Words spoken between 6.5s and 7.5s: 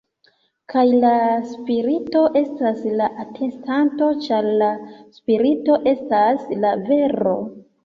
la vero.